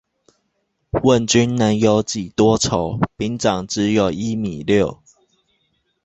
[0.89, 5.03] 問君能有幾多愁，兵長只有一米六